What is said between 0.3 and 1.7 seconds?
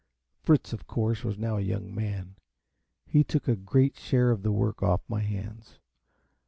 Fritz, of course, was now a